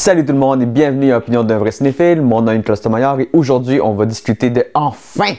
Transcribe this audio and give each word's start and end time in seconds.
Salut 0.00 0.24
tout 0.24 0.32
le 0.32 0.38
monde 0.38 0.62
et 0.62 0.66
bienvenue 0.66 1.12
à 1.12 1.18
Opinion 1.18 1.44
d'un 1.44 1.58
vrai 1.58 1.72
cinéphile. 1.72 2.22
Mon 2.22 2.40
nom 2.40 2.52
est 2.52 2.56
Nicolas 2.56 2.78
Tomaillard 2.78 3.20
et 3.20 3.28
aujourd'hui 3.34 3.82
on 3.82 3.92
va 3.92 4.06
discuter 4.06 4.48
de 4.48 4.64
enfin 4.72 5.34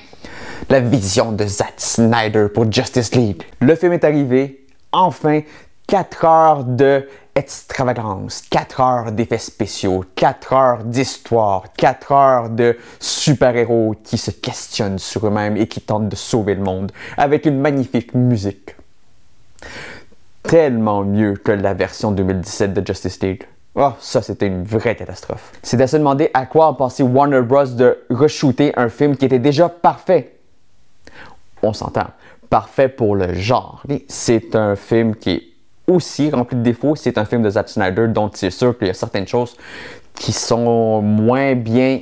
la 0.70 0.80
vision 0.80 1.32
de 1.32 1.48
Zack 1.48 1.74
Snyder 1.78 2.46
pour 2.54 2.72
Justice 2.72 3.16
League. 3.16 3.42
Le 3.60 3.74
film 3.74 3.94
est 3.94 4.04
arrivé, 4.04 4.68
enfin 4.92 5.42
4 5.88 6.26
heures 6.26 6.64
de 6.64 7.08
extravagance, 7.34 8.44
4 8.52 8.82
heures 8.82 9.12
d'effets 9.12 9.40
spéciaux, 9.40 10.06
4 10.14 10.54
heures 10.54 10.84
d'histoire, 10.84 11.64
4 11.76 12.12
heures 12.12 12.50
de 12.52 12.78
super-héros 13.00 13.96
qui 14.04 14.20
se 14.20 14.30
questionnent 14.30 15.00
sur 15.00 15.26
eux-mêmes 15.26 15.58
et 15.58 15.66
qui 15.66 15.82
tentent 15.82 16.08
de 16.10 16.16
sauver 16.16 16.54
le 16.54 16.62
monde 16.62 16.92
avec 17.18 17.48
une 17.48 17.60
magnifique 17.60 18.14
musique. 18.14 18.76
Tellement 20.44 21.04
mieux 21.04 21.34
que 21.34 21.52
la 21.52 21.74
version 21.74 22.12
2017 22.12 22.76
de 22.76 22.86
Justice 22.86 23.20
League. 23.24 23.46
Oh, 23.76 23.94
ça, 24.00 24.22
c'était 24.22 24.48
une 24.48 24.64
vraie 24.64 24.96
catastrophe. 24.96 25.52
C'est 25.64 25.80
à 25.82 25.88
se 25.88 25.96
demander 25.96 26.30
à 26.34 26.46
quoi 26.46 26.68
a 26.68 26.74
pensé 26.74 27.04
Warner 27.04 27.42
Bros. 27.42 27.66
de 27.66 28.00
re-shooter 28.10 28.74
un 28.76 28.90
film 28.90 29.16
qui 29.16 29.26
était 29.26 29.40
déjà 29.40 29.70
parfait. 29.70 30.38
On 31.64 31.72
s'entend. 31.72 32.08
Parfait 32.50 32.90
pour 32.90 33.16
le 33.16 33.34
genre. 33.34 33.84
C'est 34.10 34.56
un 34.56 34.76
film 34.76 35.16
qui 35.16 35.30
est 35.30 35.44
aussi 35.88 36.30
rempli 36.30 36.58
de 36.58 36.64
défauts. 36.64 36.96
C'est 36.98 37.18
un 37.18 37.24
film 37.24 37.44
de 37.44 37.50
Zack 37.50 37.70
Snyder 37.70 38.10
dont 38.10 38.30
c'est 38.34 38.50
sûr 38.50 38.78
qu'il 38.78 38.88
y 38.88 38.90
a 38.90 38.94
certaines 38.94 39.28
choses 39.28 39.56
qui 40.16 40.34
sont 40.34 41.02
moins 41.02 41.56
bien 41.56 42.02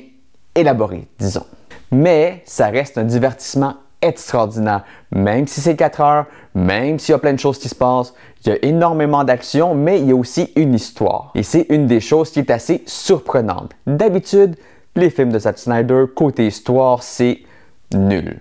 élaborées, 0.56 1.06
disons. 1.18 1.46
Mais 1.92 2.42
ça 2.46 2.66
reste 2.66 2.98
un 2.98 3.04
divertissement 3.04 3.76
extraordinaire. 4.02 4.84
Même 5.12 5.46
si 5.46 5.60
c'est 5.60 5.76
4 5.76 6.00
heures, 6.00 6.26
même 6.54 6.98
s'il 6.98 7.12
y 7.12 7.16
a 7.16 7.18
plein 7.18 7.32
de 7.32 7.38
choses 7.38 7.58
qui 7.58 7.68
se 7.68 7.74
passent, 7.74 8.14
il 8.44 8.48
y 8.48 8.52
a 8.52 8.64
énormément 8.64 9.24
d'action, 9.24 9.74
mais 9.74 10.00
il 10.00 10.08
y 10.08 10.12
a 10.12 10.16
aussi 10.16 10.50
une 10.56 10.74
histoire. 10.74 11.30
Et 11.34 11.42
c'est 11.42 11.66
une 11.68 11.86
des 11.86 12.00
choses 12.00 12.30
qui 12.30 12.38
est 12.38 12.50
assez 12.50 12.82
surprenante. 12.86 13.72
D'habitude, 13.86 14.56
les 14.96 15.10
films 15.10 15.32
de 15.32 15.38
Zack 15.38 15.58
Snyder, 15.58 16.04
côté 16.14 16.46
histoire, 16.46 17.02
c'est 17.02 17.40
nul. 17.94 18.40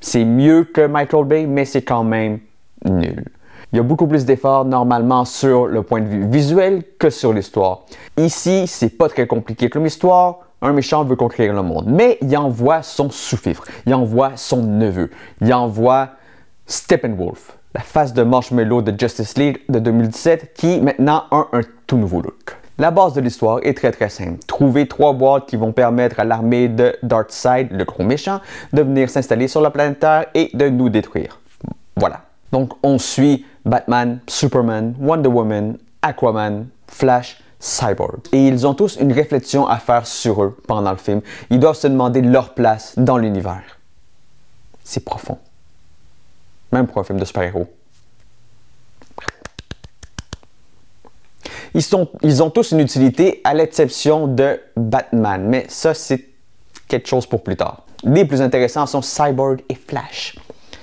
C'est 0.00 0.24
mieux 0.24 0.64
que 0.64 0.86
Michael 0.86 1.24
Bay, 1.24 1.46
mais 1.46 1.64
c'est 1.64 1.82
quand 1.82 2.04
même 2.04 2.40
nul. 2.84 3.24
Il 3.72 3.76
y 3.76 3.80
a 3.80 3.82
beaucoup 3.82 4.06
plus 4.06 4.26
d'efforts 4.26 4.66
normalement 4.66 5.24
sur 5.24 5.66
le 5.66 5.82
point 5.82 6.00
de 6.00 6.06
vue 6.06 6.28
visuel 6.28 6.82
que 6.98 7.08
sur 7.08 7.32
l'histoire. 7.32 7.84
Ici, 8.18 8.66
c'est 8.66 8.90
pas 8.90 9.08
très 9.08 9.26
compliqué 9.26 9.70
comme 9.70 9.86
histoire. 9.86 10.40
Un 10.64 10.72
méchant 10.72 11.02
veut 11.02 11.16
conquérir 11.16 11.54
le 11.54 11.62
monde, 11.62 11.86
mais 11.88 12.18
il 12.22 12.36
envoie 12.36 12.82
son 12.82 13.10
sous-fifre, 13.10 13.64
il 13.84 13.92
envoie 13.94 14.36
son 14.36 14.62
neveu, 14.62 15.10
il 15.40 15.52
envoie 15.52 16.10
Steppenwolf, 16.66 17.58
la 17.74 17.80
face 17.80 18.14
de 18.14 18.22
marshmallow 18.22 18.80
de 18.80 18.98
Justice 18.98 19.36
League 19.36 19.60
de 19.68 19.80
2017 19.80 20.54
qui 20.54 20.80
maintenant 20.80 21.24
a 21.32 21.48
un 21.52 21.62
tout 21.88 21.96
nouveau 21.96 22.22
look. 22.22 22.56
La 22.78 22.92
base 22.92 23.12
de 23.14 23.20
l'histoire 23.20 23.58
est 23.64 23.76
très 23.76 23.90
très 23.90 24.08
simple. 24.08 24.38
Trouver 24.46 24.86
trois 24.86 25.12
boîtes 25.12 25.46
qui 25.46 25.56
vont 25.56 25.72
permettre 25.72 26.20
à 26.20 26.24
l'armée 26.24 26.68
de 26.68 26.96
Darkseid, 27.02 27.72
le 27.72 27.84
gros 27.84 28.04
méchant, 28.04 28.40
de 28.72 28.82
venir 28.82 29.10
s'installer 29.10 29.48
sur 29.48 29.60
la 29.60 29.70
planète 29.70 29.98
Terre 29.98 30.26
et 30.34 30.48
de 30.54 30.68
nous 30.68 30.88
détruire. 30.88 31.40
Voilà. 31.96 32.20
Donc 32.52 32.72
on 32.84 32.98
suit 32.98 33.44
Batman, 33.64 34.20
Superman, 34.28 34.94
Wonder 35.00 35.28
Woman, 35.28 35.76
Aquaman, 36.02 36.66
Flash, 36.86 37.41
Cyborg. 37.62 38.18
Et 38.32 38.48
ils 38.48 38.66
ont 38.66 38.74
tous 38.74 38.96
une 38.96 39.12
réflexion 39.12 39.68
à 39.68 39.78
faire 39.78 40.04
sur 40.04 40.42
eux 40.42 40.56
pendant 40.66 40.90
le 40.90 40.96
film. 40.96 41.22
Ils 41.48 41.60
doivent 41.60 41.76
se 41.76 41.86
demander 41.86 42.20
leur 42.20 42.54
place 42.54 42.94
dans 42.96 43.16
l'univers. 43.16 43.62
C'est 44.82 45.04
profond. 45.04 45.38
Même 46.72 46.88
pour 46.88 46.98
un 46.98 47.04
film 47.04 47.20
de 47.20 47.24
super-héros. 47.24 47.68
Ils, 51.74 51.84
ils 52.22 52.42
ont 52.42 52.50
tous 52.50 52.72
une 52.72 52.80
utilité 52.80 53.40
à 53.44 53.54
l'exception 53.54 54.26
de 54.26 54.60
Batman, 54.76 55.46
mais 55.46 55.66
ça 55.68 55.94
c'est 55.94 56.28
quelque 56.88 57.06
chose 57.06 57.26
pour 57.26 57.44
plus 57.44 57.56
tard. 57.56 57.86
Les 58.02 58.24
plus 58.24 58.42
intéressants 58.42 58.86
sont 58.86 59.02
Cyborg 59.02 59.62
et 59.68 59.76
Flash. 59.76 60.36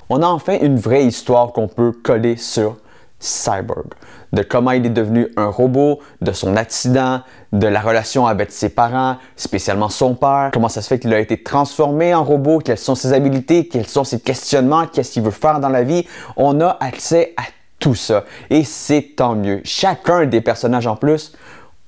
On 0.10 0.24
a 0.24 0.28
enfin 0.28 0.58
une 0.62 0.78
vraie 0.78 1.06
histoire 1.06 1.52
qu'on 1.52 1.68
peut 1.68 1.92
coller 1.92 2.38
sur 2.38 2.78
Cyborg, 3.20 3.88
de 4.32 4.44
comment 4.44 4.72
il 4.72 4.86
est 4.86 4.92
devenu 4.92 5.28
un 5.36 5.48
robot, 5.48 6.00
de 6.22 6.32
son 6.32 6.56
accident, 6.56 7.22
de 7.52 7.68
la 7.68 7.82
relation 7.82 8.28
avec 8.28 8.52
ses 8.52 8.70
parents, 8.70 9.18
spécialement 9.36 9.90
son 9.90 10.16
père, 10.16 10.52
comment 10.54 10.70
ça 10.70 10.82
se 10.82 10.88
fait 10.88 11.00
qu'il 11.00 11.14
a 11.14 11.20
été 11.20 11.42
transformé 11.42 12.14
en 12.14 12.24
robot, 12.24 12.60
quelles 12.60 12.78
sont 12.78 12.96
ses 12.96 13.14
habilités, 13.14 13.68
quels 13.68 13.88
sont 13.88 14.04
ses 14.04 14.20
questionnements, 14.20 14.88
qu'est-ce 14.88 15.12
qu'il 15.12 15.24
veut 15.24 15.32
faire 15.32 15.60
dans 15.60 15.70
la 15.70 15.84
vie? 15.84 16.08
On 16.38 16.62
a 16.62 16.78
accès 16.80 17.34
à 17.38 17.44
tout 17.80 17.96
ça. 17.96 18.26
Et 18.50 18.64
c'est 18.64 19.16
tant 19.16 19.36
mieux. 19.36 19.62
Chacun 19.64 20.26
des 20.26 20.42
personnages 20.42 20.88
en 20.88 20.96
plus 20.96 21.34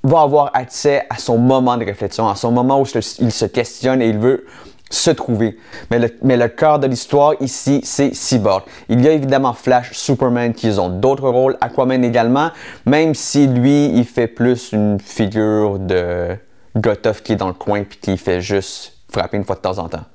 va 0.04 0.22
avoir 0.22 0.52
accès 0.54 1.06
à 1.10 1.18
son 1.18 1.38
moment 1.38 1.78
de 1.78 1.86
réflexion, 1.86 2.28
à 2.28 2.36
son 2.36 2.52
moment 2.52 2.82
où 2.82 2.86
il 3.20 3.32
se 3.32 3.46
questionne 3.46 4.02
et 4.02 4.08
il 4.08 4.18
veut 4.18 4.46
se 4.92 5.10
trouver. 5.10 5.58
Mais 5.90 6.00
le, 6.00 6.48
cœur 6.48 6.80
de 6.80 6.88
l'histoire 6.88 7.34
ici, 7.40 7.82
c'est 7.84 8.14
Cyborg. 8.14 8.64
Il 8.90 9.02
y 9.02 9.08
a 9.08 9.12
évidemment 9.12 9.54
Flash, 9.54 9.94
Superman 9.94 10.54
qui 10.54 10.70
ont 10.80 10.90
d'autres 10.90 11.30
rôles, 11.30 11.58
Aquaman 11.62 12.04
également, 12.04 12.52
même 12.86 13.16
si 13.16 13.48
lui, 13.48 13.88
il 13.88 14.06
fait 14.06 14.28
plus 14.28 14.72
une 14.74 15.00
figure 15.00 15.80
de 15.80 16.36
Gotoff 16.76 17.24
qui 17.24 17.34
est 17.34 17.38
dans 17.38 17.48
le 17.48 17.54
coin 17.54 17.84
puis 17.84 17.98
qui 18.00 18.18
fait 18.18 18.42
juste 18.42 18.98
frapper 19.10 19.38
une 19.38 19.46
fois 19.46 19.56
de 19.56 19.62
temps 19.62 19.80
en 19.80 19.90
temps. 19.90 20.06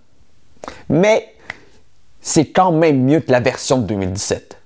Mais 0.89 1.35
c'est 2.21 2.47
quand 2.47 2.73
même 2.73 3.05
mieux 3.05 3.21
que 3.21 3.33
la 3.33 3.41
version 3.41 3.79
de 3.79 3.87
2017. 3.87 4.59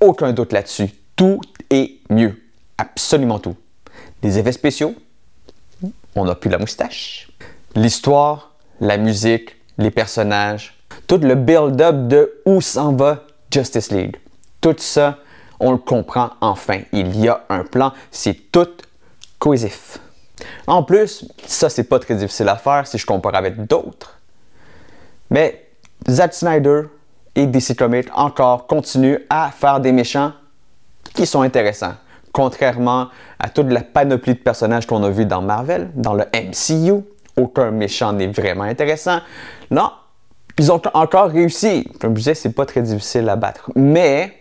Aucun 0.00 0.32
doute 0.32 0.52
là-dessus. 0.52 0.88
Tout 1.16 1.40
est 1.70 1.98
mieux. 2.08 2.42
Absolument 2.78 3.38
tout. 3.38 3.56
Les 4.22 4.38
effets 4.38 4.52
spéciaux, 4.52 4.94
on 6.14 6.24
n'a 6.24 6.34
plus 6.34 6.50
la 6.50 6.58
moustache. 6.58 7.30
L'histoire, 7.74 8.49
la 8.80 8.96
musique, 8.96 9.56
les 9.78 9.90
personnages, 9.90 10.74
tout 11.06 11.18
le 11.18 11.34
build-up 11.34 12.08
de 12.08 12.40
où 12.44 12.60
s'en 12.60 12.94
va 12.94 13.24
Justice 13.50 13.90
League. 13.90 14.16
Tout 14.60 14.76
ça, 14.78 15.18
on 15.58 15.72
le 15.72 15.78
comprend 15.78 16.30
enfin. 16.40 16.80
Il 16.92 17.18
y 17.18 17.28
a 17.28 17.44
un 17.48 17.64
plan, 17.64 17.92
c'est 18.10 18.50
tout 18.50 18.68
cohésif. 19.38 19.98
En 20.66 20.82
plus, 20.82 21.26
ça 21.46 21.68
c'est 21.68 21.84
pas 21.84 21.98
très 21.98 22.14
difficile 22.14 22.48
à 22.48 22.56
faire 22.56 22.86
si 22.86 22.98
je 22.98 23.06
compare 23.06 23.34
avec 23.34 23.66
d'autres. 23.66 24.18
Mais 25.30 25.66
Zack 26.08 26.34
Snyder 26.34 26.82
et 27.34 27.46
DC 27.46 27.76
Comics 27.76 28.08
encore 28.14 28.66
continuent 28.66 29.20
à 29.28 29.50
faire 29.50 29.80
des 29.80 29.92
méchants 29.92 30.32
qui 31.14 31.26
sont 31.26 31.42
intéressants. 31.42 31.94
Contrairement 32.32 33.08
à 33.38 33.48
toute 33.48 33.70
la 33.70 33.82
panoplie 33.82 34.34
de 34.34 34.38
personnages 34.38 34.86
qu'on 34.86 35.02
a 35.02 35.10
vu 35.10 35.26
dans 35.26 35.42
Marvel, 35.42 35.90
dans 35.94 36.14
le 36.14 36.24
MCU, 36.34 37.02
aucun 37.40 37.70
méchant 37.70 38.12
n'est 38.12 38.26
vraiment 38.26 38.64
intéressant. 38.64 39.20
Non, 39.70 39.90
ils 40.58 40.70
ont 40.70 40.82
encore 40.94 41.30
réussi. 41.30 41.84
Comme 42.00 42.12
je 42.12 42.18
disais, 42.18 42.34
c'est 42.34 42.52
pas 42.52 42.66
très 42.66 42.82
difficile 42.82 43.28
à 43.28 43.36
battre. 43.36 43.70
Mais 43.74 44.34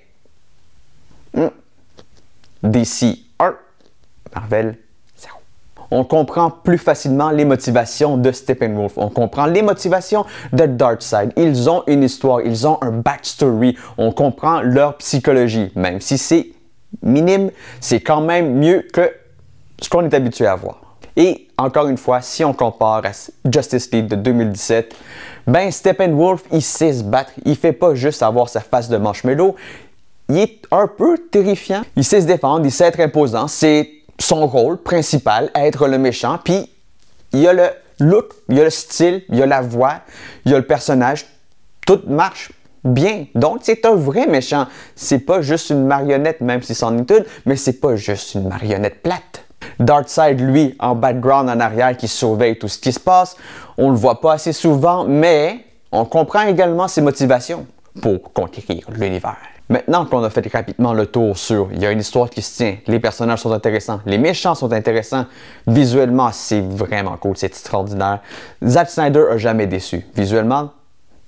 hmm, 1.33 1.47
DC 2.63 3.19
1, 3.39 3.55
Marvel 4.35 4.77
0. 5.17 5.37
On 5.91 6.03
comprend 6.03 6.51
plus 6.51 6.77
facilement 6.77 7.29
les 7.29 7.45
motivations 7.45 8.17
de 8.17 8.31
Steppenwolf. 8.31 8.97
On 8.97 9.09
comprend 9.09 9.45
les 9.45 9.61
motivations 9.61 10.25
de 10.51 10.65
Darkseid. 10.65 11.31
Ils 11.37 11.69
ont 11.69 11.83
une 11.87 12.03
histoire, 12.03 12.41
ils 12.41 12.67
ont 12.67 12.77
un 12.81 12.91
backstory. 12.91 13.77
On 13.97 14.11
comprend 14.11 14.61
leur 14.61 14.97
psychologie. 14.97 15.71
Même 15.75 16.01
si 16.01 16.17
c'est 16.17 16.51
minime, 17.01 17.51
c'est 17.79 18.01
quand 18.01 18.21
même 18.21 18.55
mieux 18.55 18.85
que 18.91 19.09
ce 19.81 19.89
qu'on 19.89 20.03
est 20.03 20.13
habitué 20.13 20.47
à 20.47 20.55
voir. 20.55 20.88
Et 21.15 21.47
encore 21.57 21.87
une 21.87 21.97
fois, 21.97 22.21
si 22.21 22.43
on 22.43 22.53
compare 22.53 23.03
à 23.05 23.11
Justice 23.51 23.91
League 23.91 24.07
de 24.07 24.15
2017, 24.15 24.95
ben 25.47 25.71
Steppenwolf, 25.71 26.43
il 26.51 26.61
sait 26.61 26.93
se 26.93 27.03
battre. 27.03 27.31
Il 27.45 27.55
fait 27.55 27.73
pas 27.73 27.95
juste 27.95 28.23
avoir 28.23 28.49
sa 28.49 28.59
face 28.61 28.89
de 28.89 28.97
marshmallow. 28.97 29.55
Il 30.29 30.37
est 30.37 30.61
un 30.71 30.87
peu 30.87 31.17
terrifiant. 31.17 31.81
Il 31.95 32.03
sait 32.03 32.21
se 32.21 32.27
défendre, 32.27 32.65
il 32.65 32.71
sait 32.71 32.85
être 32.85 32.99
imposant. 32.99 33.47
C'est 33.47 33.89
son 34.19 34.45
rôle 34.47 34.77
principal, 34.77 35.49
être 35.55 35.87
le 35.87 35.97
méchant. 35.97 36.39
Puis 36.43 36.69
il 37.33 37.39
y 37.39 37.47
a 37.47 37.53
le 37.53 37.69
look, 37.99 38.33
il 38.47 38.57
y 38.57 38.61
a 38.61 38.63
le 38.63 38.69
style, 38.69 39.23
il 39.29 39.37
y 39.37 39.41
a 39.41 39.45
la 39.45 39.61
voix, 39.61 40.01
il 40.45 40.51
y 40.51 40.55
a 40.55 40.57
le 40.57 40.65
personnage. 40.65 41.25
Tout 41.85 42.01
marche 42.07 42.51
bien. 42.83 43.25
Donc, 43.35 43.61
c'est 43.63 43.85
un 43.85 43.95
vrai 43.95 44.27
méchant. 44.27 44.67
C'est 44.95 45.19
pas 45.19 45.41
juste 45.41 45.69
une 45.69 45.85
marionnette, 45.85 46.41
même 46.41 46.61
si 46.61 46.75
c'en 46.75 46.97
est 46.97 47.09
une, 47.09 47.25
mais 47.45 47.55
c'est 47.55 47.79
pas 47.79 47.95
juste 47.95 48.35
une 48.35 48.47
marionnette 48.47 49.01
plate. 49.01 49.45
Darkseid, 49.79 50.39
lui, 50.39 50.75
en 50.79 50.95
background 50.95 51.49
en 51.49 51.59
arrière, 51.59 51.95
qui 51.95 52.07
surveille 52.07 52.57
tout 52.57 52.67
ce 52.67 52.79
qui 52.79 52.91
se 52.91 52.99
passe. 52.99 53.35
On 53.77 53.89
le 53.89 53.95
voit 53.95 54.19
pas 54.21 54.33
assez 54.33 54.53
souvent, 54.53 55.05
mais 55.05 55.65
on 55.91 56.05
comprend 56.05 56.43
également 56.43 56.87
ses 56.87 57.01
motivations 57.01 57.65
pour 58.01 58.31
conquérir 58.33 58.85
l'univers. 58.91 59.37
Maintenant 59.69 60.05
qu'on 60.05 60.23
a 60.23 60.31
fait 60.31 60.47
rapidement 60.51 60.93
le 60.93 61.05
tour 61.05 61.37
sur 61.37 61.69
il 61.71 61.79
y 61.79 61.85
a 61.85 61.91
une 61.91 61.99
histoire 61.99 62.31
qui 62.31 62.41
se 62.41 62.57
tient, 62.57 62.77
les 62.87 62.99
personnages 62.99 63.41
sont 63.41 63.51
intéressants, 63.51 63.99
les 64.07 64.17
méchants 64.17 64.55
sont 64.55 64.73
intéressants, 64.73 65.25
visuellement 65.67 66.31
c'est 66.31 66.61
vraiment 66.61 67.17
cool, 67.17 67.37
c'est 67.37 67.45
extraordinaire. 67.45 68.19
Zack 68.65 68.89
Snyder 68.89 69.25
a 69.31 69.37
jamais 69.37 69.67
déçu. 69.67 70.07
Visuellement, 70.15 70.71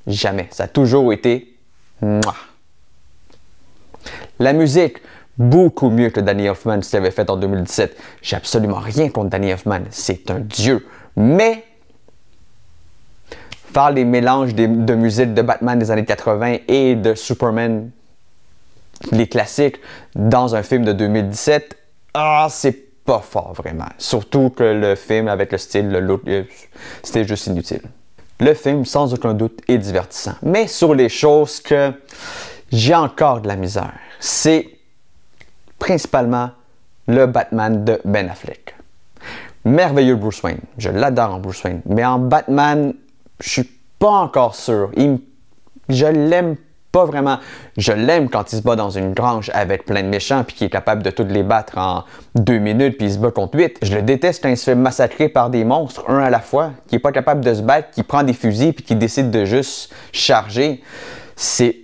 jamais. 0.08 0.48
Ça 0.50 0.64
a 0.64 0.68
toujours 0.68 1.14
été. 1.14 1.56
La 4.40 4.54
musique, 4.54 4.98
beaucoup 5.42 5.90
mieux 5.90 6.10
que 6.10 6.20
Danny 6.20 6.46
Elfman 6.46 6.82
ce 6.82 6.98
avait 6.98 7.12
fait 7.12 7.30
en 7.30 7.38
2017. 7.38 7.98
J'ai 8.22 8.36
absolument 8.36 8.80
rien 8.80 9.10
contre 9.10 9.30
Danny 9.30 9.50
Elfman, 9.50 9.82
c'est 9.90 10.30
un 10.30 10.40
dieu. 10.40 10.86
Mais 11.16 11.64
faire 13.74 13.92
les 13.92 14.06
mélanges 14.06 14.54
de, 14.54 14.96
musique 14.96 15.34
de 15.34 15.42
Batman 15.42 15.80
des 15.80 15.92
années 15.92 16.06
80 16.06 16.58
et 16.68 16.96
de 16.96 17.16
Superman, 17.16 17.90
les 19.12 19.28
classiques, 19.28 19.78
dans 20.16 20.56
un 20.56 20.64
film 20.64 20.86
de 20.86 20.94
2017, 20.94 21.76
ah, 22.14 22.48
c'est 22.50 23.04
pas 23.04 23.20
fort 23.20 23.54
vraiment. 23.54 23.90
Surtout 23.98 24.52
que 24.52 24.64
le 24.64 24.96
film 24.96 25.28
avec 25.28 25.52
le 25.52 25.58
style, 25.58 25.90
le 25.90 26.22
euh, 26.28 26.44
c'était 27.02 27.26
juste 27.26 27.48
inutile. 27.48 27.82
Le 28.40 28.54
film, 28.54 28.86
sans 28.86 29.14
aucun 29.14 29.34
doute, 29.34 29.62
est 29.68 29.78
divertissant. 29.78 30.36
Mais 30.44 30.68
sur 30.68 30.94
les 30.94 31.10
choses 31.10 31.60
que 31.62 31.92
j'ai 32.72 32.96
encore 32.96 33.42
de 33.42 33.48
la 33.48 33.56
misère, 33.56 33.94
c'est 34.20 34.81
principalement 35.82 36.52
le 37.08 37.26
Batman 37.26 37.84
de 37.84 38.00
Ben 38.06 38.30
Affleck. 38.30 38.76
Merveilleux 39.66 40.16
Bruce 40.16 40.42
Wayne. 40.44 40.60
Je 40.78 40.90
l'adore 40.90 41.34
en 41.34 41.40
Bruce 41.40 41.64
Wayne. 41.64 41.82
Mais 41.88 42.06
en 42.06 42.20
Batman, 42.20 42.94
je 43.40 43.50
suis 43.50 43.70
pas 43.98 44.12
encore 44.12 44.56
sûr. 44.56 44.92
Je 45.90 46.06
l'aime 46.06 46.56
pas 46.92 47.06
vraiment. 47.06 47.40
Je 47.78 47.94
l'aime 47.94 48.30
quand 48.30 48.54
il 48.54 48.58
se 48.58 48.62
bat 48.62 48.76
dans 48.76 48.92
une 48.92 49.14
grange 49.14 49.50
avec 49.56 49.86
plein 49.86 50.04
de 50.04 50.08
méchants 50.08 50.44
puis 50.44 50.56
qu'il 50.56 50.68
est 50.68 50.72
capable 50.72 51.02
de 51.02 51.10
toutes 51.10 51.32
les 51.32 51.44
battre 51.44 51.80
en 51.80 52.04
deux 52.36 52.60
minutes 52.60 52.98
puis 52.98 53.08
il 53.08 53.14
se 53.14 53.18
bat 53.18 53.32
contre 53.32 53.58
huit. 53.58 53.78
Je 53.82 53.96
le 53.96 54.04
déteste 54.04 54.44
quand 54.44 54.50
il 54.50 54.58
se 54.58 54.66
fait 54.66 54.76
massacrer 54.76 55.30
par 55.30 55.50
des 55.50 55.64
monstres, 55.64 56.04
un 56.08 56.20
à 56.20 56.30
la 56.30 56.42
fois, 56.42 56.74
qui 56.88 56.96
est 56.98 57.00
pas 57.00 57.12
capable 57.12 57.44
de 57.44 57.56
se 57.56 57.62
battre, 57.64 57.90
qui 57.90 58.04
prend 58.04 58.22
des 58.22 58.34
fusils 58.34 58.74
puis 58.74 58.84
qui 58.84 58.96
décide 58.96 59.32
de 59.32 59.46
juste 59.46 59.92
charger. 60.12 60.84
C'est 61.36 61.81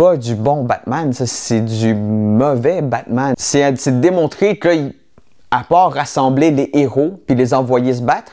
pas 0.00 0.16
du 0.16 0.34
bon 0.34 0.64
Batman, 0.64 1.12
ça, 1.12 1.26
c'est 1.26 1.60
du 1.60 1.92
mauvais 1.92 2.80
Batman. 2.80 3.34
C'est 3.36 3.70
de 3.70 4.00
démontrer 4.00 4.56
que, 4.56 4.94
à 5.50 5.62
part 5.62 5.92
rassembler 5.92 6.50
les 6.50 6.70
héros 6.72 7.20
puis 7.26 7.36
les 7.36 7.52
envoyer 7.52 7.92
se 7.92 8.00
battre, 8.00 8.32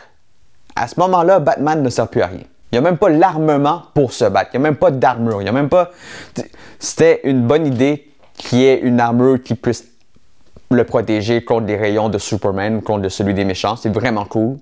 à 0.78 0.88
ce 0.88 0.98
moment-là, 1.02 1.40
Batman 1.40 1.84
ne 1.84 1.90
sert 1.90 2.08
plus 2.08 2.22
à 2.22 2.28
rien. 2.28 2.44
Il 2.72 2.76
n'y 2.76 2.78
a 2.78 2.82
même 2.82 2.98
pas 2.98 3.10
l'armement 3.10 3.82
pour 3.94 4.14
se 4.14 4.24
battre. 4.24 4.52
Il 4.54 4.62
n'y 4.62 4.66
a 4.66 4.70
même 4.70 4.78
pas 4.78 4.92
d'armure. 4.92 5.42
Il 5.42 5.46
y 5.46 5.50
a 5.50 5.52
même 5.52 5.68
pas. 5.68 5.92
C'était 6.80 7.20
une 7.26 7.46
bonne 7.46 7.68
idée 7.68 8.14
qu'il 8.38 8.60
y 8.60 8.66
ait 8.66 8.80
une 8.80 9.02
armure 9.02 9.44
qui 9.44 9.56
puisse 9.56 9.84
le 10.72 10.86
protéger 10.86 11.44
contre 11.44 11.66
les 11.66 11.76
rayons 11.76 12.08
de 12.08 12.18
Superman, 12.18 12.82
contre 12.82 13.10
celui 13.10 13.34
des 13.34 13.44
méchants. 13.44 13.76
C'est 13.76 13.94
vraiment 13.94 14.24
cool. 14.24 14.56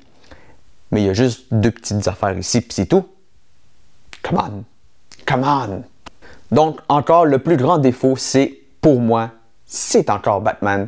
Mais 0.90 1.04
il 1.04 1.06
y 1.06 1.10
a 1.12 1.13
juste 1.13 1.54
deux 1.54 1.69
petites 1.69 2.08
affaires 2.08 2.36
ici, 2.36 2.62
puis 2.62 2.72
c'est 2.72 2.88
tout. 2.88 3.06
Come 4.24 4.40
on. 4.40 4.63
Come 5.28 5.44
on. 5.44 5.94
Donc, 6.51 6.80
encore, 6.89 7.25
le 7.25 7.39
plus 7.39 7.57
grand 7.57 7.77
défaut, 7.77 8.15
c'est, 8.18 8.59
pour 8.81 9.00
moi, 9.00 9.31
c'est 9.65 10.09
encore 10.09 10.42
Batman. 10.42 10.88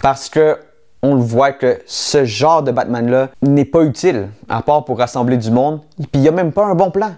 Parce 0.00 0.28
que 0.28 0.58
on 1.02 1.14
le 1.14 1.22
voit 1.22 1.52
que 1.52 1.80
ce 1.86 2.24
genre 2.24 2.62
de 2.62 2.72
Batman-là 2.72 3.30
n'est 3.42 3.64
pas 3.64 3.82
utile, 3.82 4.30
à 4.48 4.62
part 4.62 4.84
pour 4.84 4.98
rassembler 4.98 5.36
du 5.36 5.50
monde, 5.50 5.80
et 6.00 6.06
puis 6.06 6.10
il 6.14 6.20
n'y 6.22 6.28
a 6.28 6.32
même 6.32 6.52
pas 6.52 6.64
un 6.64 6.74
bon 6.74 6.90
plan. 6.90 7.14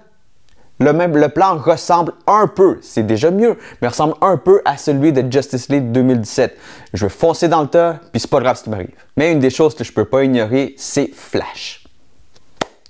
Le, 0.81 0.93
même, 0.93 1.13
plan 1.31 1.57
ressemble 1.57 2.13
un 2.29 2.47
peu, 2.47 2.79
c'est 2.83 3.05
déjà 3.05 3.33
mieux, 3.33 3.57
mais 3.83 3.89
ressemble 3.89 4.15
un 4.21 4.37
peu 4.37 4.63
à 4.65 4.77
celui 4.77 5.13
de 5.13 5.31
Justice 5.31 5.69
League 5.71 5.91
2017. 5.91 6.57
Je 6.95 7.07
veux 7.07 7.09
foncer 7.09 7.49
dans 7.49 7.63
le 7.63 7.67
tas, 7.67 7.99
puis 8.13 8.21
c'est 8.21 8.31
pas 8.31 8.41
grave 8.41 8.57
ce 8.57 8.65
qui 8.65 8.71
m'arrive. 8.71 8.93
Mais 9.17 9.33
une 9.33 9.41
des 9.41 9.51
choses 9.51 9.75
que 9.75 9.83
je 9.83 9.93
peux 9.93 10.05
pas 10.05 10.23
ignorer, 10.23 10.75
c'est 10.77 11.11
Flash. 11.13 11.85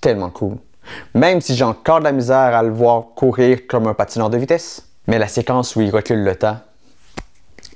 Tellement 0.02 0.28
cool. 0.28 0.56
Même 1.14 1.40
si 1.40 1.54
j'ai 1.54 1.64
encore 1.64 2.00
de 2.00 2.04
la 2.04 2.12
misère 2.12 2.36
à 2.36 2.62
le 2.62 2.70
voir 2.70 3.06
courir 3.16 3.66
comme 3.66 3.86
un 3.86 3.94
patineur 3.94 4.28
de 4.28 4.36
vitesse. 4.36 4.88
Mais 5.08 5.19
la 5.19 5.26
séquence 5.26 5.75
où 5.75 5.81
il 5.81 5.90
recule 5.90 6.22
le 6.22 6.37
temps, 6.37 6.58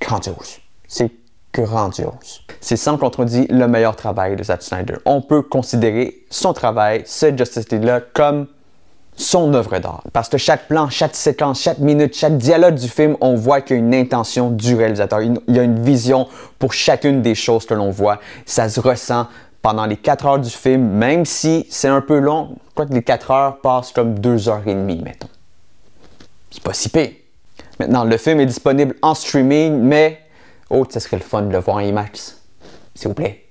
grandiose. 0.01 0.59
C'est 0.87 1.11
grandiose. 1.53 2.43
C'est 2.61 2.77
sans 2.77 2.99
contredit 2.99 3.47
le 3.49 3.67
meilleur 3.67 3.97
travail 3.97 4.37
de 4.37 4.43
Zack 4.45 4.63
Snyder. 4.63 4.97
On 5.05 5.23
peut 5.23 5.43
considérer 5.43 6.25
son 6.31 6.53
travail, 6.53 7.03
ce 7.07 7.37
Justice 7.37 7.71
League-là, 7.71 8.01
comme 8.13 8.47
son 9.17 9.53
œuvre 9.55 9.79
d'art. 9.79 10.03
Parce 10.13 10.29
que 10.29 10.39
chaque 10.39 10.69
plan, 10.69 10.89
chaque 10.89 11.15
séquence, 11.15 11.61
chaque 11.61 11.79
minute, 11.79 12.15
chaque 12.15 12.37
dialogue 12.37 12.75
du 12.75 12.89
film, 12.89 13.17
on 13.21 13.35
voit 13.35 13.61
qu'il 13.61 13.77
y 13.77 13.79
a 13.79 13.83
une 13.83 13.95
intention 13.95 14.51
du 14.51 14.75
réalisateur. 14.75 15.21
Il 15.23 15.41
y 15.49 15.59
a 15.59 15.63
une 15.63 15.83
vision 15.83 16.29
pour 16.59 16.73
chacune 16.73 17.23
des 17.23 17.35
choses 17.35 17.67
que 17.67 17.75
l'on 17.75 17.91
voit. 17.91 18.21
Ça 18.47 18.69
se 18.69 18.81
ressent 18.81 19.27
pendant 19.63 19.87
les 19.87 19.97
4 19.97 20.27
heures 20.27 20.39
du 20.39 20.51
film, 20.51 20.83
même 20.83 21.25
si 21.25 21.67
c'est 21.71 21.89
un 21.89 22.01
peu 22.01 22.19
long. 22.19 22.57
Crois 22.75 22.87
que 22.87 22.95
les 22.95 23.03
4 23.03 23.31
heures 23.31 23.61
passent 23.61 23.93
comme 23.93 24.19
2 24.19 24.49
heures 24.49 24.67
et 24.67 24.75
demie, 24.75 25.01
mettons. 25.03 25.29
C'est 26.51 26.63
pas 26.63 26.75
si 26.75 26.89
pire. 26.89 27.11
Maintenant, 27.79 28.05
le 28.05 28.17
film 28.17 28.41
est 28.41 28.47
disponible 28.47 28.95
en 29.03 29.15
streaming, 29.15 29.79
mais 29.81 30.23
Oh, 30.75 30.87
ce 30.89 31.01
serait 31.01 31.19
le 31.19 31.23
fun 31.23 31.43
de 31.43 31.53
le 31.53 31.59
voir 31.59 31.77
en 31.77 31.81
IMAX. 31.81 32.39
S'il 32.95 33.09
vous 33.09 33.15
plaît. 33.15 33.45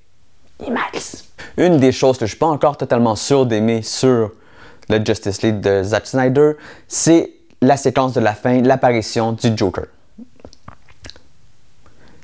IMAX. 0.60 1.26
Une 1.56 1.78
des 1.78 1.92
choses 1.92 2.18
que 2.18 2.26
je 2.26 2.32
suis 2.32 2.40
pas 2.40 2.48
encore 2.48 2.78
totalement 2.78 3.16
sûr 3.16 3.46
d'aimer 3.46 3.84
sur 3.84 4.32
le 4.90 5.06
Justice 5.06 5.44
League 5.44 5.60
de 5.60 5.84
Zack 5.84 6.08
Snyder, 6.08 6.54
c'est 6.88 7.32
la 7.62 7.78
séquence 7.78 8.14
de 8.14 8.22
la 8.22 8.34
fin, 8.34 8.60
l'apparition 8.64 9.34
du 9.34 9.56
Joker. 9.56 9.86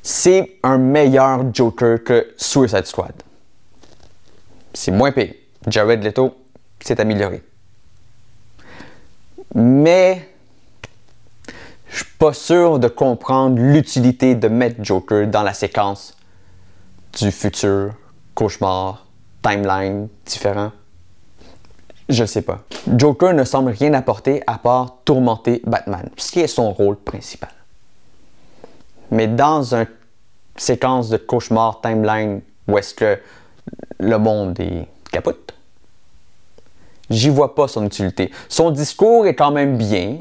C'est 0.01 0.57
un 0.63 0.79
meilleur 0.79 1.53
Joker 1.53 2.03
que 2.03 2.33
Suicide 2.35 2.87
Squad. 2.87 3.13
C'est 4.73 4.91
moins 4.91 5.11
pire. 5.11 5.33
Jared 5.67 6.03
Leto 6.03 6.35
s'est 6.79 6.99
amélioré. 6.99 7.43
Mais 9.53 10.27
pas 12.17 12.33
sûr 12.33 12.79
de 12.79 12.87
comprendre 12.87 13.59
l'utilité 13.59 14.35
de 14.35 14.47
mettre 14.47 14.83
Joker 14.83 15.27
dans 15.27 15.43
la 15.43 15.53
séquence 15.53 16.15
du 17.19 17.31
futur, 17.31 17.93
cauchemar, 18.33 19.05
timeline 19.41 20.07
différent. 20.25 20.71
Je 22.09 22.25
sais 22.25 22.41
pas. 22.41 22.59
Joker 22.95 23.33
ne 23.33 23.43
semble 23.43 23.71
rien 23.71 23.93
apporter 23.93 24.41
à 24.47 24.57
part 24.57 24.97
tourmenter 25.03 25.61
Batman, 25.65 26.09
ce 26.17 26.31
qui 26.31 26.39
est 26.39 26.47
son 26.47 26.71
rôle 26.71 26.95
principal. 26.95 27.51
Mais 29.11 29.27
dans 29.27 29.73
une 29.73 29.87
séquence 30.55 31.09
de 31.09 31.17
cauchemar 31.17 31.81
timeline 31.81 32.41
où 32.67 32.77
est-ce 32.77 32.93
que 32.93 33.19
le 33.99 34.17
monde 34.17 34.59
est 34.59 34.87
capote, 35.11 35.53
j'y 37.09 37.29
vois 37.29 37.55
pas 37.55 37.67
son 37.67 37.85
utilité. 37.85 38.31
Son 38.49 38.71
discours 38.71 39.27
est 39.27 39.35
quand 39.35 39.51
même 39.51 39.77
bien, 39.77 40.17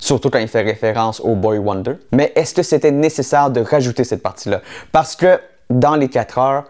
surtout 0.00 0.30
quand 0.30 0.38
il 0.38 0.48
fait 0.48 0.62
référence 0.62 1.20
au 1.20 1.36
Boy 1.36 1.58
Wonder. 1.58 1.94
Mais 2.12 2.32
est-ce 2.34 2.54
que 2.54 2.62
c'était 2.62 2.90
nécessaire 2.90 3.50
de 3.50 3.60
rajouter 3.60 4.04
cette 4.04 4.22
partie-là? 4.22 4.62
Parce 4.90 5.14
que 5.14 5.40
dans 5.68 5.94
les 5.94 6.08
4 6.08 6.38
heures, 6.38 6.64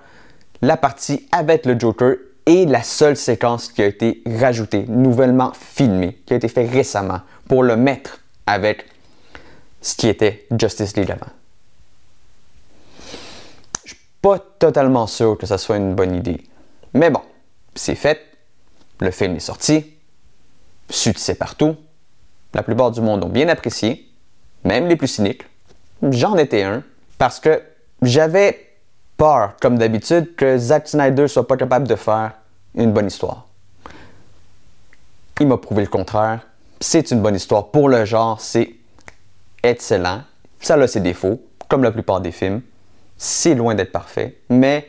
la 0.60 0.76
partie 0.76 1.26
avec 1.32 1.64
le 1.64 1.78
Joker 1.78 2.16
est 2.46 2.68
la 2.68 2.82
seule 2.82 3.16
séquence 3.16 3.68
qui 3.68 3.82
a 3.82 3.87
été 3.87 4.22
rajoutée, 4.26 4.84
nouvellement 4.88 5.52
filmée, 5.54 6.20
qui 6.26 6.34
a 6.34 6.37
été 6.37 6.49
faite 6.49 6.70
récemment 6.70 7.20
pour 7.49 7.62
le 7.62 7.76
mettre 7.76 8.20
avec 8.46 8.84
ce 9.80 9.94
qui 9.94 10.08
était 10.08 10.46
Justice 10.58 10.96
League 10.96 11.10
avant. 11.10 11.30
Je 13.84 13.94
suis 13.94 14.02
pas 14.20 14.38
totalement 14.58 15.06
sûr 15.06 15.38
que 15.38 15.46
ça 15.46 15.56
soit 15.56 15.76
une 15.76 15.94
bonne 15.94 16.14
idée. 16.14 16.42
Mais 16.92 17.10
bon, 17.10 17.22
c'est 17.75 17.94
fait, 17.94 18.20
le 18.99 19.10
film 19.10 19.37
est 19.37 19.40
sorti, 19.40 19.94
succès 20.90 21.34
partout, 21.34 21.76
la 22.54 22.62
plupart 22.62 22.90
du 22.90 23.00
monde 23.00 23.25
ont 23.25 23.28
bien 23.28 23.49
apprécié, 23.49 24.09
même 24.64 24.87
les 24.87 24.97
plus 24.97 25.09
cyniques. 25.09 25.42
J'en 26.02 26.37
étais 26.37 26.62
un, 26.62 26.83
parce 27.19 27.40
que 27.40 27.62
j'avais 28.02 28.71
peur, 29.16 29.54
comme 29.61 29.78
d'habitude, 29.78 30.35
que 30.35 30.57
Zack 30.59 30.88
Snyder 30.88 31.28
soit 31.28 31.47
pas 31.47 31.57
capable 31.57 31.87
de 31.87 31.97
faire 31.97 32.33
une 32.75 32.92
bonne 32.92 33.07
histoire. 33.07 33.47
Il 35.40 35.47
m'a 35.47 35.57
prouvé 35.57 35.83
le 35.83 35.88
contraire. 35.88 36.40
C'est 36.80 37.11
une 37.11 37.21
bonne 37.21 37.35
histoire. 37.35 37.69
Pour 37.69 37.88
le 37.88 38.04
genre, 38.04 38.40
c'est 38.40 38.75
excellent. 39.62 40.23
Ça 40.61 40.75
a 40.75 40.87
ses 40.87 41.00
défauts, 41.00 41.40
comme 41.69 41.83
la 41.83 41.92
plupart 41.92 42.21
des 42.21 42.33
films. 42.33 42.62
C'est 43.16 43.54
loin 43.54 43.75
d'être 43.75 43.92
parfait, 43.92 44.38
mais 44.49 44.88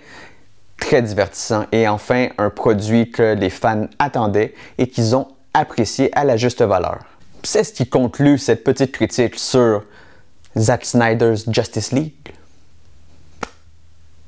très 0.77 1.01
divertissant 1.01 1.65
et 1.71 1.87
enfin 1.87 2.29
un 2.37 2.49
produit 2.49 3.11
que 3.11 3.35
les 3.35 3.49
fans 3.49 3.87
attendaient 3.99 4.53
et 4.77 4.87
qu'ils 4.87 5.15
ont 5.15 5.27
apprécié 5.53 6.09
à 6.17 6.23
la 6.23 6.37
juste 6.37 6.61
valeur. 6.61 6.99
C'est 7.43 7.63
ce 7.63 7.73
qui 7.73 7.87
conclut 7.87 8.37
cette 8.37 8.63
petite 8.63 8.91
critique 8.91 9.37
sur 9.37 9.83
Zack 10.57 10.85
Snyder's 10.85 11.49
Justice 11.49 11.91
League. 11.91 12.13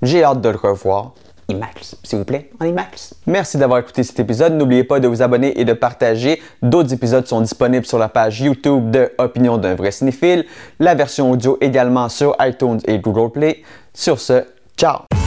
J'ai 0.02 0.24
hâte 0.24 0.42
de 0.42 0.50
le 0.50 0.58
revoir. 0.58 1.14
IMAX, 1.50 1.98
s'il 2.04 2.20
vous 2.20 2.26
plaît, 2.26 2.50
en 2.60 2.66
IMAX. 2.66 3.14
Merci 3.28 3.58
d'avoir 3.58 3.80
écouté 3.80 4.04
cet 4.04 4.20
épisode. 4.20 4.54
N'oubliez 4.54 4.84
pas 4.84 5.00
de 5.00 5.08
vous 5.08 5.22
abonner 5.22 5.60
et 5.60 5.66
de 5.66 5.74
partager. 5.74 6.42
D'autres 6.62 6.94
épisodes 6.94 7.28
sont 7.28 7.42
disponibles 7.42 7.86
sur 7.86 8.00
la 8.00 8.10
page 8.10 8.42
YouTube 8.42 8.92
de 8.92 9.12
Opinion 9.18 9.58
d'un 9.58 9.76
vrai 9.76 9.92
cinéphile. 9.92 10.46
La 10.80 10.96
version 10.96 11.32
audio 11.32 11.58
également 11.62 12.10
sur 12.10 12.36
iTunes 12.40 12.80
et 12.86 13.00
Google 13.00 13.32
Play. 13.32 13.64
Sur 13.94 14.20
ce, 14.20 14.46
ciao! 14.78 15.23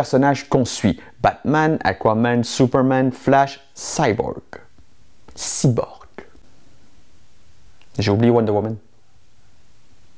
personnages 0.00 0.48
qu'on 0.48 0.64
suit 0.64 0.98
Batman, 1.20 1.78
Aquaman, 1.84 2.42
Superman, 2.42 3.12
Flash, 3.12 3.60
Cyborg. 3.74 4.40
Cyborg. 5.34 6.08
J'ai 7.98 8.10
oublié 8.10 8.30
Wonder 8.30 8.50
Woman. 8.52 8.76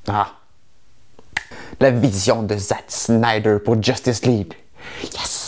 Ah. 0.07 0.35
La 1.81 1.91
vision 1.91 2.45
de 2.45 2.57
Zack 2.57 2.85
Snyder 2.87 3.59
pour 3.59 3.83
Justice 3.83 4.25
League. 4.25 4.55
Yes! 5.03 5.42